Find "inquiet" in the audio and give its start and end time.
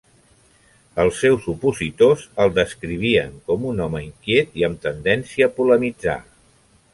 4.07-4.59